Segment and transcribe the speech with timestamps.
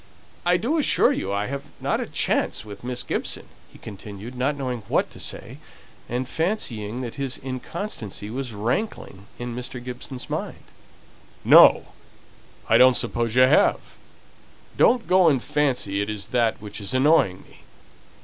[0.47, 4.79] "I do assure you I haven't a chance with Miss Gibson," he continued, not knowing
[4.87, 5.59] what to say,
[6.09, 9.77] and fancying that his inconstancy was rankling in Mr.
[9.83, 10.63] Gibson's mind.
[11.45, 11.89] "No!
[12.67, 13.95] I don't suppose you have.
[14.75, 17.61] Don't go and fancy it is that which is annoying me.